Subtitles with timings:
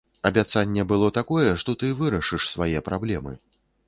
[0.27, 3.35] Абяцанне было такое, што ты вырашыш свае праблемы.